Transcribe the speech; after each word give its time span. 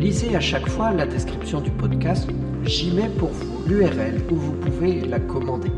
Lisez 0.00 0.34
à 0.34 0.40
chaque 0.40 0.66
fois 0.66 0.92
la 0.92 1.04
description 1.04 1.60
du 1.60 1.70
podcast, 1.70 2.26
j'y 2.64 2.90
mets 2.90 3.10
pour 3.10 3.28
vous 3.28 3.68
l'URL 3.68 4.22
où 4.30 4.34
vous 4.34 4.52
pouvez 4.54 5.02
la 5.02 5.20
commander. 5.20 5.70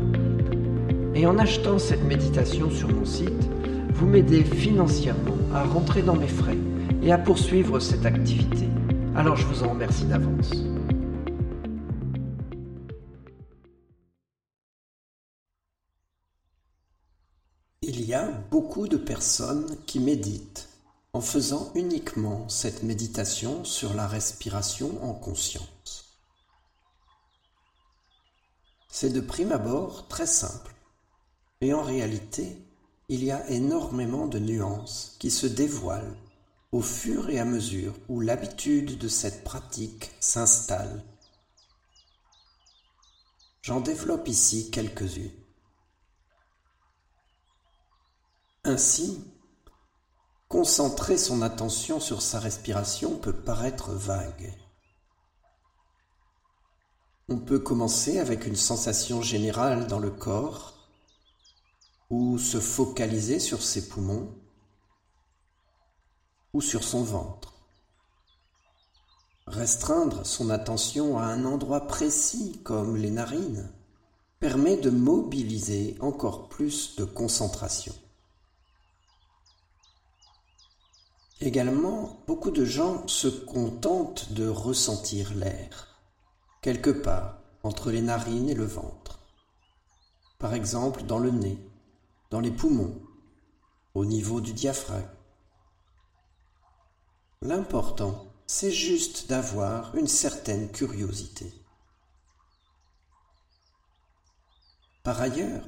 Et 1.13 1.27
en 1.27 1.37
achetant 1.37 1.77
cette 1.77 2.05
méditation 2.05 2.71
sur 2.71 2.87
mon 2.87 3.03
site, 3.03 3.49
vous 3.93 4.07
m'aidez 4.07 4.45
financièrement 4.45 5.35
à 5.53 5.65
rentrer 5.65 6.03
dans 6.03 6.15
mes 6.15 6.29
frais 6.29 6.57
et 7.01 7.11
à 7.11 7.17
poursuivre 7.17 7.81
cette 7.81 8.05
activité. 8.05 8.65
Alors 9.13 9.35
je 9.35 9.45
vous 9.45 9.61
en 9.61 9.71
remercie 9.71 10.05
d'avance. 10.05 10.51
Il 17.81 18.05
y 18.05 18.13
a 18.13 18.31
beaucoup 18.49 18.87
de 18.87 18.95
personnes 18.95 19.67
qui 19.85 19.99
méditent 19.99 20.72
en 21.13 21.21
faisant 21.21 21.71
uniquement 21.75 22.49
cette 22.49 22.81
méditation 22.81 23.63
sur 23.63 23.93
la 23.93 24.07
respiration 24.07 25.03
en 25.03 25.13
conscience. 25.13 26.17
C'est 28.89 29.11
de 29.11 29.21
prime 29.21 29.51
abord 29.51 30.07
très 30.07 30.25
simple, 30.25 30.73
et 31.61 31.71
en 31.73 31.83
réalité, 31.83 32.57
il 33.09 33.23
y 33.23 33.31
a 33.31 33.47
énormément 33.49 34.25
de 34.25 34.39
nuances 34.39 35.15
qui 35.19 35.29
se 35.29 35.45
dévoilent 35.45 36.17
au 36.71 36.81
fur 36.81 37.29
et 37.29 37.39
à 37.39 37.45
mesure 37.45 37.93
où 38.09 38.19
l'habitude 38.19 38.97
de 38.97 39.07
cette 39.07 39.43
pratique 39.43 40.09
s'installe. 40.19 41.03
J'en 43.61 43.81
développe 43.81 44.27
ici 44.27 44.71
quelques-unes. 44.71 45.31
Ainsi, 48.63 49.23
concentrer 50.53 51.17
son 51.17 51.41
attention 51.41 51.99
sur 51.99 52.21
sa 52.21 52.39
respiration 52.39 53.17
peut 53.17 53.33
paraître 53.33 53.91
vague. 53.91 54.53
On 57.27 57.39
peut 57.39 57.57
commencer 57.57 58.19
avec 58.19 58.45
une 58.45 58.55
sensation 58.55 59.23
générale 59.23 59.87
dans 59.87 59.97
le 59.97 60.11
corps 60.11 60.87
ou 62.11 62.37
se 62.37 62.59
focaliser 62.59 63.39
sur 63.39 63.63
ses 63.63 63.89
poumons 63.89 64.29
ou 66.53 66.61
sur 66.61 66.83
son 66.83 67.01
ventre. 67.01 67.55
Restreindre 69.47 70.23
son 70.23 70.51
attention 70.51 71.17
à 71.17 71.23
un 71.23 71.45
endroit 71.45 71.87
précis 71.87 72.61
comme 72.63 72.95
les 72.95 73.09
narines 73.09 73.71
permet 74.39 74.77
de 74.77 74.91
mobiliser 74.91 75.97
encore 75.99 76.47
plus 76.47 76.95
de 76.95 77.05
concentration. 77.05 77.95
Également, 81.45 82.23
beaucoup 82.25 82.51
de 82.51 82.63
gens 82.63 83.05
se 83.05 83.27
contentent 83.27 84.31
de 84.31 84.47
ressentir 84.47 85.33
l'air, 85.33 85.99
quelque 86.61 86.89
part 86.89 87.41
entre 87.63 87.91
les 87.91 88.01
narines 88.01 88.49
et 88.49 88.53
le 88.53 88.63
ventre. 88.63 89.19
Par 90.39 90.53
exemple, 90.53 91.03
dans 91.03 91.19
le 91.19 91.31
nez, 91.31 91.59
dans 92.29 92.39
les 92.39 92.49
poumons, 92.49 92.97
au 93.93 94.05
niveau 94.05 94.39
du 94.39 94.53
diaphragme. 94.53 95.03
L'important, 97.41 98.25
c'est 98.47 98.71
juste 98.71 99.27
d'avoir 99.27 99.97
une 99.97 100.07
certaine 100.07 100.71
curiosité. 100.71 101.53
Par 105.03 105.19
ailleurs, 105.19 105.67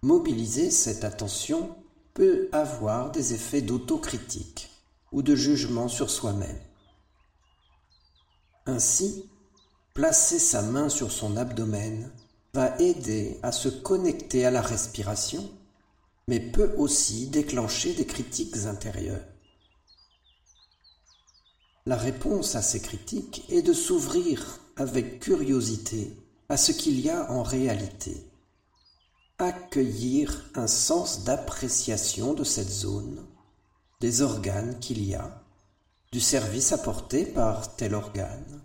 mobiliser 0.00 0.70
cette 0.70 1.04
attention 1.04 1.76
peut 2.14 2.48
avoir 2.50 3.10
des 3.10 3.34
effets 3.34 3.60
d'autocritique 3.60 4.71
ou 5.12 5.22
de 5.22 5.34
jugement 5.34 5.88
sur 5.88 6.10
soi-même. 6.10 6.58
Ainsi, 8.66 9.28
placer 9.94 10.38
sa 10.38 10.62
main 10.62 10.88
sur 10.88 11.12
son 11.12 11.36
abdomen 11.36 12.10
va 12.54 12.76
aider 12.78 13.38
à 13.42 13.52
se 13.52 13.68
connecter 13.68 14.44
à 14.44 14.50
la 14.50 14.62
respiration, 14.62 15.50
mais 16.28 16.40
peut 16.40 16.74
aussi 16.76 17.28
déclencher 17.28 17.94
des 17.94 18.06
critiques 18.06 18.56
intérieures. 18.66 19.24
La 21.84 21.96
réponse 21.96 22.54
à 22.54 22.62
ces 22.62 22.80
critiques 22.80 23.44
est 23.48 23.62
de 23.62 23.72
s'ouvrir 23.72 24.60
avec 24.76 25.18
curiosité 25.20 26.16
à 26.48 26.56
ce 26.56 26.70
qu'il 26.70 27.00
y 27.00 27.10
a 27.10 27.30
en 27.32 27.42
réalité, 27.42 28.30
accueillir 29.38 30.44
un 30.54 30.66
sens 30.68 31.24
d'appréciation 31.24 32.34
de 32.34 32.44
cette 32.44 32.70
zone 32.70 33.26
des 34.02 34.20
organes 34.20 34.80
qu'il 34.80 35.00
y 35.06 35.14
a, 35.14 35.40
du 36.10 36.20
service 36.20 36.72
apporté 36.72 37.24
par 37.24 37.76
tel 37.76 37.94
organe. 37.94 38.60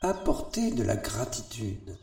Apporter 0.00 0.72
de 0.72 0.82
la 0.82 0.96
gratitude 0.96 1.96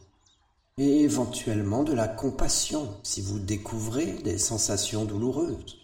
et 0.78 1.02
éventuellement 1.02 1.84
de 1.84 1.92
la 1.92 2.08
compassion 2.08 2.98
si 3.04 3.22
vous 3.22 3.40
découvrez 3.40 4.06
des 4.06 4.38
sensations 4.38 5.04
douloureuses. 5.04 5.78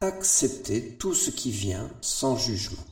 Accepter 0.00 0.96
tout 0.96 1.12
ce 1.12 1.30
qui 1.30 1.50
vient 1.50 1.90
sans 2.00 2.38
jugement. 2.38 2.86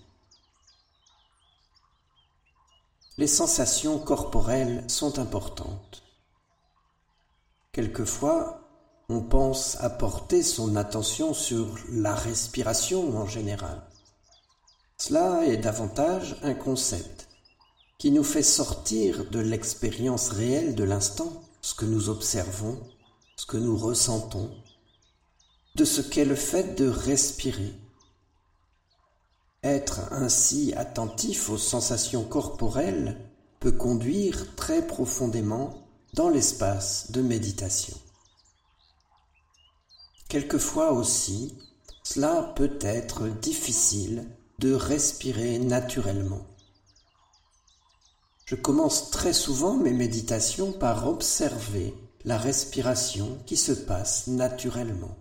Les 3.16 3.26
sensations 3.26 3.98
corporelles 3.98 4.84
sont 4.90 5.18
importantes. 5.18 6.02
Quelquefois, 7.72 8.65
on 9.08 9.20
pense 9.20 9.76
à 9.80 9.90
porter 9.90 10.42
son 10.42 10.74
attention 10.74 11.32
sur 11.32 11.78
la 11.90 12.14
respiration 12.14 13.16
en 13.16 13.26
général. 13.26 13.82
Cela 14.98 15.46
est 15.46 15.58
davantage 15.58 16.36
un 16.42 16.54
concept 16.54 17.28
qui 17.98 18.10
nous 18.10 18.24
fait 18.24 18.42
sortir 18.42 19.30
de 19.30 19.38
l'expérience 19.38 20.30
réelle 20.30 20.74
de 20.74 20.84
l'instant, 20.84 21.42
ce 21.60 21.74
que 21.74 21.84
nous 21.84 22.08
observons, 22.08 22.80
ce 23.36 23.46
que 23.46 23.56
nous 23.56 23.76
ressentons, 23.76 24.50
de 25.76 25.84
ce 25.84 26.00
qu'est 26.00 26.24
le 26.24 26.34
fait 26.34 26.74
de 26.74 26.88
respirer. 26.88 27.74
Être 29.62 30.12
ainsi 30.12 30.74
attentif 30.76 31.48
aux 31.48 31.58
sensations 31.58 32.24
corporelles 32.24 33.18
peut 33.60 33.72
conduire 33.72 34.54
très 34.56 34.86
profondément 34.86 35.86
dans 36.14 36.28
l'espace 36.28 37.10
de 37.12 37.20
méditation. 37.22 37.96
Quelquefois 40.28 40.92
aussi, 40.92 41.56
cela 42.02 42.52
peut 42.56 42.78
être 42.80 43.28
difficile 43.28 44.28
de 44.58 44.72
respirer 44.72 45.58
naturellement. 45.58 46.46
Je 48.44 48.54
commence 48.54 49.10
très 49.10 49.32
souvent 49.32 49.76
mes 49.76 49.92
méditations 49.92 50.72
par 50.72 51.06
observer 51.08 51.94
la 52.24 52.38
respiration 52.38 53.38
qui 53.46 53.56
se 53.56 53.72
passe 53.72 54.26
naturellement. 54.26 55.16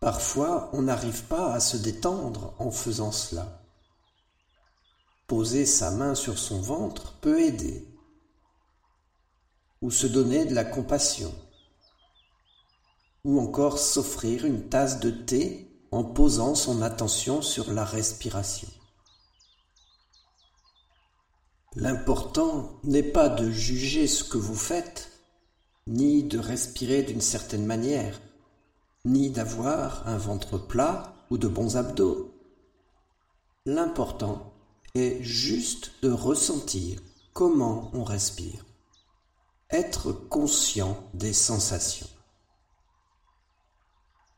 Parfois, 0.00 0.70
on 0.72 0.82
n'arrive 0.82 1.24
pas 1.24 1.52
à 1.52 1.60
se 1.60 1.76
détendre 1.76 2.54
en 2.58 2.70
faisant 2.70 3.12
cela. 3.12 3.62
Poser 5.26 5.66
sa 5.66 5.90
main 5.90 6.14
sur 6.14 6.38
son 6.38 6.60
ventre 6.60 7.14
peut 7.20 7.40
aider, 7.40 7.84
ou 9.82 9.90
se 9.90 10.06
donner 10.06 10.44
de 10.44 10.54
la 10.54 10.64
compassion, 10.64 11.34
ou 13.24 13.40
encore 13.40 13.78
s'offrir 13.78 14.44
une 14.44 14.68
tasse 14.68 15.00
de 15.00 15.10
thé 15.10 15.70
en 15.90 16.04
posant 16.04 16.54
son 16.54 16.82
attention 16.82 17.42
sur 17.42 17.72
la 17.72 17.84
respiration. 17.84 18.68
L'important 21.74 22.80
n'est 22.84 23.02
pas 23.02 23.28
de 23.28 23.50
juger 23.50 24.06
ce 24.06 24.24
que 24.24 24.38
vous 24.38 24.54
faites, 24.54 25.10
ni 25.86 26.22
de 26.22 26.38
respirer 26.38 27.02
d'une 27.02 27.20
certaine 27.20 27.66
manière, 27.66 28.20
ni 29.04 29.30
d'avoir 29.30 30.08
un 30.08 30.16
ventre 30.16 30.58
plat 30.58 31.14
ou 31.30 31.38
de 31.38 31.48
bons 31.48 31.76
abdos. 31.76 32.34
L'important 33.66 34.54
est 34.94 35.22
juste 35.22 35.92
de 36.02 36.10
ressentir 36.10 37.00
comment 37.32 37.90
on 37.92 38.04
respire, 38.04 38.64
être 39.70 40.12
conscient 40.12 41.08
des 41.14 41.32
sensations. 41.32 42.08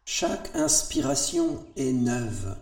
Chaque 0.04 0.54
inspiration 0.56 1.66
est 1.76 1.92
neuve. 1.92 2.56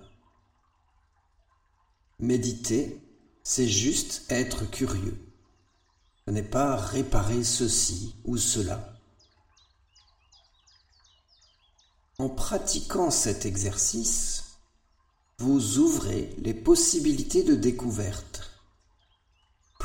Méditer, 2.19 3.01
c'est 3.45 3.69
juste 3.69 4.25
être 4.31 4.69
curieux. 4.69 5.17
Ce 6.27 6.33
n'est 6.33 6.43
pas 6.43 6.75
réparer 6.75 7.45
ceci 7.45 8.17
ou 8.25 8.37
cela. 8.37 8.95
En 12.19 12.29
pratiquant 12.29 13.11
cet 13.11 13.47
exercice, 13.47 14.59
vous 15.39 15.79
ouvrez 15.79 16.35
les 16.39 16.55
possibilités 16.55 17.45
de 17.45 17.55
découverte. 17.55 18.46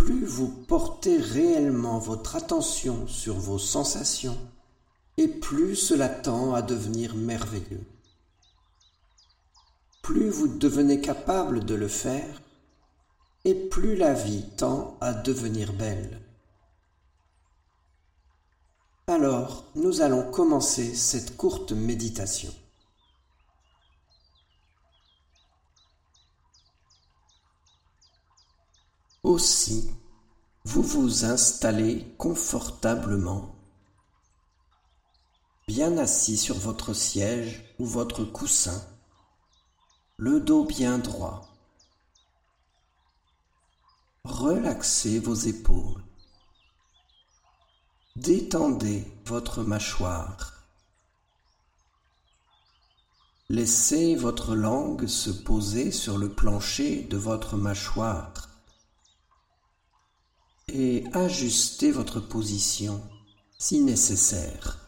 Plus 0.03 0.25
vous 0.25 0.47
portez 0.47 1.17
réellement 1.17 1.99
votre 1.99 2.35
attention 2.35 3.05
sur 3.05 3.35
vos 3.35 3.59
sensations, 3.59 4.37
et 5.17 5.27
plus 5.27 5.75
cela 5.75 6.09
tend 6.09 6.55
à 6.55 6.63
devenir 6.63 7.13
merveilleux. 7.13 7.85
Plus 10.01 10.31
vous 10.31 10.47
devenez 10.47 11.01
capable 11.01 11.65
de 11.65 11.75
le 11.75 11.87
faire, 11.87 12.41
et 13.45 13.53
plus 13.53 13.95
la 13.95 14.15
vie 14.15 14.43
tend 14.57 14.97
à 15.01 15.13
devenir 15.13 15.71
belle. 15.71 16.19
Alors, 19.05 19.65
nous 19.75 20.01
allons 20.01 20.31
commencer 20.31 20.95
cette 20.95 21.37
courte 21.37 21.73
méditation. 21.73 22.51
Aussi, 29.31 29.89
vous 30.65 30.81
vous 30.81 31.23
installez 31.23 32.05
confortablement 32.17 33.55
bien 35.69 35.97
assis 35.97 36.35
sur 36.35 36.57
votre 36.57 36.93
siège 36.93 37.63
ou 37.79 37.85
votre 37.85 38.25
coussin, 38.25 38.83
le 40.17 40.41
dos 40.41 40.65
bien 40.65 40.97
droit. 40.97 41.47
Relaxez 44.25 45.19
vos 45.19 45.35
épaules. 45.35 46.03
Détendez 48.17 49.07
votre 49.23 49.63
mâchoire. 49.63 50.65
Laissez 53.47 54.15
votre 54.15 54.55
langue 54.55 55.07
se 55.07 55.29
poser 55.29 55.91
sur 55.93 56.17
le 56.17 56.33
plancher 56.33 57.03
de 57.03 57.15
votre 57.15 57.55
mâchoire 57.55 58.50
et 60.73 61.03
ajustez 61.13 61.91
votre 61.91 62.19
position 62.19 63.01
si 63.57 63.79
nécessaire. 63.81 64.80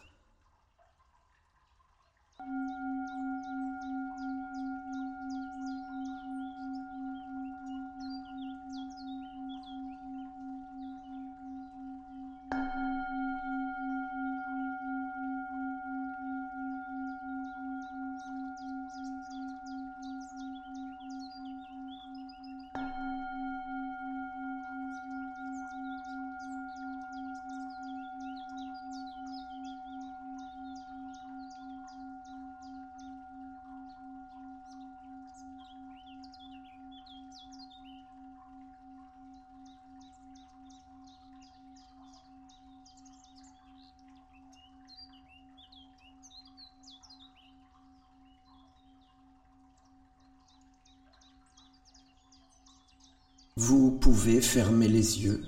Vous 53.56 53.92
pouvez 53.92 54.40
fermer 54.40 54.88
les 54.88 55.22
yeux 55.22 55.44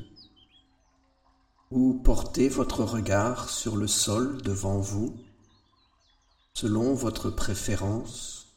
ou 1.70 1.94
porter 1.94 2.48
votre 2.48 2.84
regard 2.84 3.50
sur 3.50 3.76
le 3.76 3.88
sol 3.88 4.40
devant 4.42 4.78
vous 4.78 5.16
selon 6.54 6.94
votre 6.94 7.30
préférence 7.30 8.56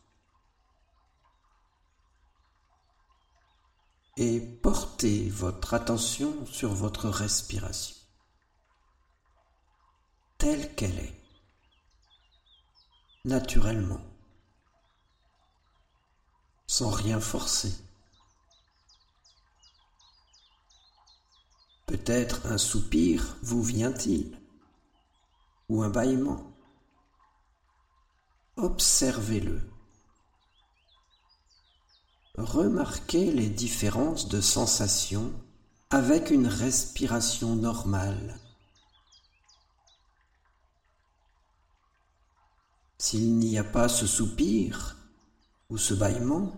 et 4.17 4.39
portez 4.39 5.29
votre 5.29 5.73
attention 5.73 6.45
sur 6.45 6.73
votre 6.73 7.09
respiration 7.09 7.95
telle 10.39 10.73
qu'elle 10.73 10.97
est, 10.97 11.21
naturellement, 13.25 14.01
sans 16.65 16.89
rien 16.89 17.19
forcer. 17.19 17.73
Un 22.09 22.57
soupir 22.57 23.37
vous 23.44 23.61
vient-il, 23.61 24.35
ou 25.69 25.83
un 25.83 25.89
bâillement. 25.89 26.51
Observez-le. 28.57 29.61
Remarquez 32.35 33.31
les 33.31 33.47
différences 33.47 34.28
de 34.28 34.42
sensations 34.42 35.31
avec 35.92 36.31
une 36.31 36.47
respiration 36.47 37.56
normale. 37.56 38.39
S'il 42.97 43.35
n'y 43.35 43.59
a 43.59 43.63
pas 43.63 43.87
ce 43.87 44.07
soupir 44.07 44.97
ou 45.69 45.78
ce 45.78 45.94
bâillement, 45.94 46.57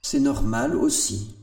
c'est 0.00 0.20
normal 0.20 0.76
aussi. 0.76 1.39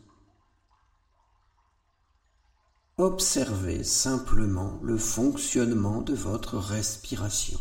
Observez 3.00 3.84
simplement 3.84 4.80
le 4.82 4.98
fonctionnement 4.98 6.01
de 6.01 6.16
votre 6.16 6.58
respiration. 6.58 7.60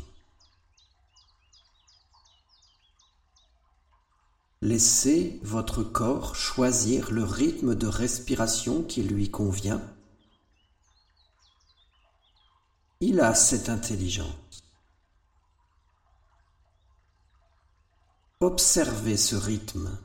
Laissez 4.62 5.38
votre 5.42 5.82
corps 5.82 6.34
choisir 6.36 7.10
le 7.10 7.22
rythme 7.22 7.74
de 7.74 7.86
respiration 7.86 8.82
qui 8.82 9.02
lui 9.02 9.30
convient. 9.30 9.82
Il 13.00 13.20
a 13.20 13.34
cette 13.34 13.68
intelligence. 13.68 14.64
Observez 18.40 19.18
ce 19.18 19.36
rythme 19.36 19.98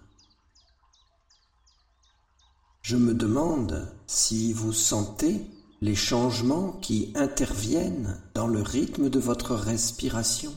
je 2.81 2.97
me 2.97 3.13
demande 3.13 3.95
si 4.07 4.53
vous 4.53 4.73
sentez 4.73 5.45
les 5.81 5.95
changements 5.95 6.73
qui 6.73 7.13
interviennent 7.15 8.19
dans 8.33 8.47
le 8.47 8.61
rythme 8.61 9.09
de 9.09 9.19
votre 9.19 9.55
respiration 9.55 10.53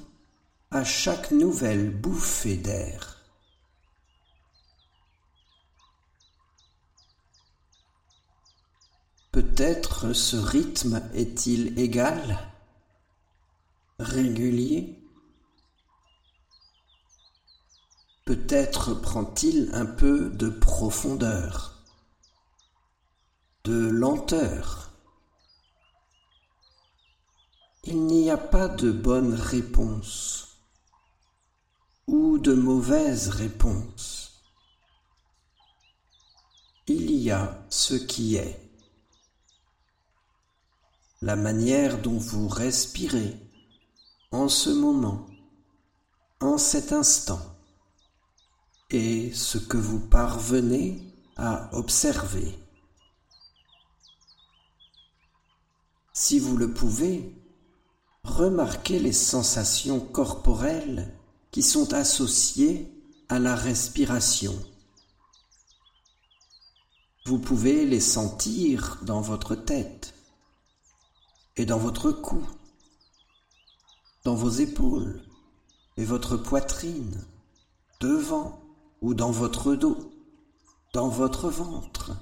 à 0.71 0.85
chaque 0.85 1.31
nouvelle 1.31 1.90
bouffée 1.90 2.57
d'air. 2.57 3.21
Peut-être 9.31 10.12
ce 10.12 10.37
rythme 10.37 11.02
est-il 11.12 11.78
égal, 11.78 12.38
régulier? 13.99 14.99
Peut-être 18.25 18.95
prend-il 18.95 19.71
un 19.75 19.87
peu 19.87 20.31
de 20.31 20.49
profondeur? 20.49 21.74
De 23.64 23.88
lenteur. 23.88 24.90
Il 27.85 28.04
n'y 28.04 28.30
a 28.30 28.37
pas 28.37 28.68
de 28.68 28.90
bonne 28.90 29.33
réponse 29.33 30.59
ou 32.06 32.38
de 32.38 32.52
mauvaise 32.52 33.28
réponse. 33.28 34.42
Il 36.87 37.11
y 37.12 37.30
a 37.30 37.64
ce 37.71 37.94
qui 37.94 38.37
est. 38.37 38.61
La 41.23 41.37
manière 41.37 42.02
dont 42.02 42.18
vous 42.18 42.49
respirez 42.49 43.35
en 44.30 44.50
ce 44.50 44.68
moment, 44.68 45.26
en 46.40 46.59
cet 46.59 46.92
instant 46.92 47.40
et 48.90 49.33
ce 49.33 49.56
que 49.56 49.78
vous 49.78 50.00
parvenez 50.00 51.00
à 51.37 51.75
observer. 51.75 52.59
Si 56.16 56.38
vous 56.38 56.56
le 56.56 56.73
pouvez, 56.73 57.35
remarquez 58.23 59.00
les 59.00 59.12
sensations 59.12 59.99
corporelles 59.99 61.12
qui 61.50 61.61
sont 61.61 61.92
associées 61.92 62.88
à 63.28 63.40
la 63.40 63.56
respiration. 63.56 64.54
Vous 67.26 67.40
pouvez 67.40 67.85
les 67.85 67.99
sentir 67.99 69.00
dans 69.02 69.23
votre 69.23 69.56
tête 69.56 70.14
et 71.56 71.66
dans 71.66 71.78
votre 71.78 72.12
cou, 72.12 72.47
dans 74.23 74.37
vos 74.37 74.50
épaules 74.50 75.21
et 75.97 76.04
votre 76.04 76.37
poitrine, 76.37 77.25
devant 77.99 78.62
ou 79.00 79.14
dans 79.14 79.33
votre 79.33 79.75
dos, 79.75 80.12
dans 80.92 81.09
votre 81.09 81.49
ventre 81.49 82.12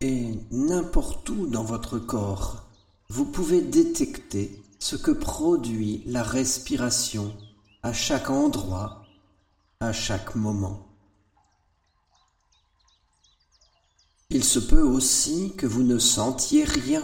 et 0.00 0.32
n'importe 0.50 1.28
où 1.28 1.46
dans 1.46 1.64
votre 1.64 1.98
corps, 1.98 2.64
vous 3.10 3.26
pouvez 3.26 3.60
détecter 3.60 4.62
ce 4.78 4.96
que 4.96 5.10
produit 5.10 6.02
la 6.06 6.22
respiration 6.22 7.34
à 7.82 7.92
chaque 7.92 8.30
endroit, 8.30 9.04
à 9.80 9.92
chaque 9.92 10.34
moment. 10.36 10.86
Il 14.30 14.44
se 14.44 14.58
peut 14.58 14.82
aussi 14.82 15.54
que 15.56 15.66
vous 15.66 15.82
ne 15.82 15.98
sentiez 15.98 16.64
rien, 16.64 17.02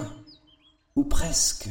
ou 0.95 1.05
presque. 1.05 1.69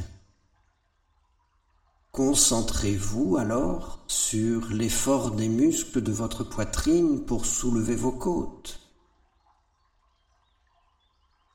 Concentrez-vous 2.11 3.37
alors 3.37 3.99
sur 4.07 4.67
l'effort 4.67 5.31
des 5.31 5.49
muscles 5.49 6.01
de 6.01 6.11
votre 6.11 6.43
poitrine 6.43 7.25
pour 7.25 7.45
soulever 7.45 7.95
vos 7.95 8.11
côtes. 8.11 8.84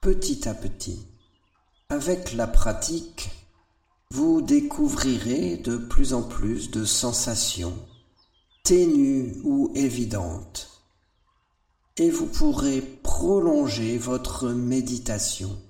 Petit 0.01 0.49
à 0.49 0.55
petit, 0.55 1.07
avec 1.91 2.33
la 2.33 2.47
pratique, 2.47 3.29
vous 4.11 4.41
découvrirez 4.41 5.59
de 5.59 5.77
plus 5.77 6.15
en 6.15 6.23
plus 6.23 6.71
de 6.71 6.87
sensations, 6.87 7.77
ténues 8.63 9.37
ou 9.45 9.71
évidentes, 9.75 10.71
et 11.99 12.09
vous 12.09 12.25
pourrez 12.25 12.81
prolonger 12.81 13.99
votre 13.99 14.49
méditation 14.49 15.61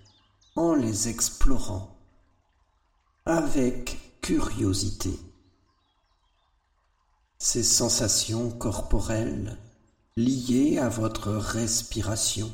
en 0.54 0.74
les 0.74 1.08
explorant 1.08 1.98
avec 3.26 3.98
curiosité. 4.20 5.18
Ces 7.38 7.64
sensations 7.64 8.48
corporelles 8.48 9.58
liées 10.16 10.78
à 10.78 10.88
votre 10.88 11.32
respiration. 11.32 12.52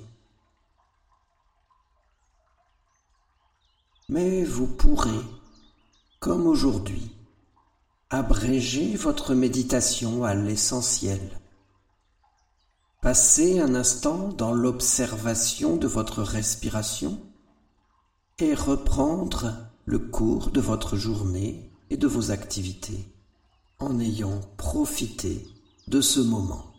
Mais 4.08 4.44
vous 4.44 4.68
pourrez, 4.68 5.20
comme 6.20 6.46
aujourd'hui, 6.46 7.10
abréger 8.08 8.94
votre 8.94 9.34
méditation 9.34 10.22
à 10.22 10.32
l'essentiel. 10.32 11.40
Passez 13.02 13.58
un 13.58 13.74
instant 13.74 14.28
dans 14.28 14.52
l'observation 14.52 15.76
de 15.76 15.88
votre 15.88 16.22
respiration 16.22 17.20
et 18.38 18.54
reprendre 18.54 19.56
le 19.86 19.98
cours 19.98 20.50
de 20.50 20.60
votre 20.60 20.96
journée 20.96 21.72
et 21.90 21.96
de 21.96 22.06
vos 22.06 22.30
activités 22.30 23.12
en 23.80 23.98
ayant 23.98 24.40
profité 24.56 25.48
de 25.88 26.00
ce 26.00 26.20
moment. 26.20 26.75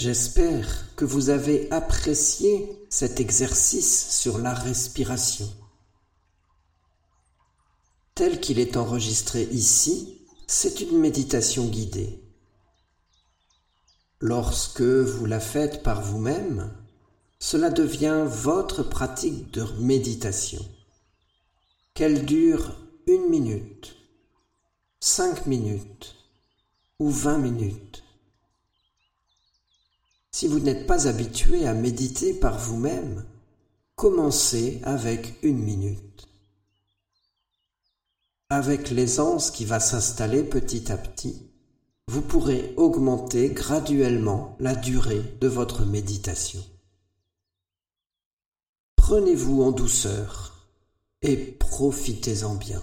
J'espère 0.00 0.94
que 0.96 1.04
vous 1.04 1.28
avez 1.28 1.70
apprécié 1.70 2.86
cet 2.88 3.20
exercice 3.20 4.08
sur 4.18 4.38
la 4.38 4.54
respiration. 4.54 5.46
Tel 8.14 8.40
qu'il 8.40 8.58
est 8.58 8.78
enregistré 8.78 9.42
ici, 9.42 10.26
c'est 10.46 10.80
une 10.80 10.96
méditation 10.96 11.66
guidée. 11.66 12.18
Lorsque 14.22 14.80
vous 14.80 15.26
la 15.26 15.38
faites 15.38 15.82
par 15.82 16.00
vous-même, 16.00 16.74
cela 17.38 17.68
devient 17.68 18.24
votre 18.26 18.82
pratique 18.82 19.50
de 19.50 19.66
méditation. 19.80 20.64
Qu'elle 21.92 22.24
dure 22.24 22.74
une 23.06 23.28
minute, 23.28 23.96
cinq 24.98 25.44
minutes 25.44 26.16
ou 26.98 27.10
vingt 27.10 27.36
minutes. 27.36 28.02
Si 30.40 30.48
vous 30.48 30.60
n'êtes 30.60 30.86
pas 30.86 31.06
habitué 31.06 31.66
à 31.66 31.74
méditer 31.74 32.32
par 32.32 32.58
vous-même, 32.58 33.26
commencez 33.94 34.80
avec 34.84 35.34
une 35.42 35.58
minute. 35.58 36.26
Avec 38.48 38.88
l'aisance 38.88 39.50
qui 39.50 39.66
va 39.66 39.80
s'installer 39.80 40.42
petit 40.42 40.90
à 40.90 40.96
petit, 40.96 41.42
vous 42.08 42.22
pourrez 42.22 42.72
augmenter 42.78 43.50
graduellement 43.50 44.56
la 44.60 44.74
durée 44.74 45.20
de 45.42 45.46
votre 45.46 45.84
méditation. 45.84 46.64
Prenez-vous 48.96 49.62
en 49.62 49.72
douceur 49.72 50.66
et 51.20 51.36
profitez-en 51.36 52.54
bien. 52.54 52.82